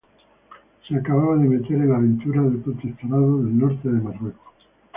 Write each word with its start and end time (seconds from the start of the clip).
Se 0.87 0.95
acababa 0.97 1.35
de 1.37 1.47
meter 1.47 1.75
en 1.77 1.89
la 1.89 1.97
aventura 1.97 2.41
del 2.41 2.57
protectorado 2.57 3.37
del 3.43 3.55
norte 3.55 3.87
de 3.87 4.01
Marruecos. 4.01 4.67